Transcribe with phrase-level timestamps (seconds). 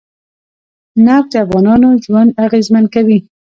[1.05, 3.19] نفت د افغانانو ژوند اغېزمن کوي.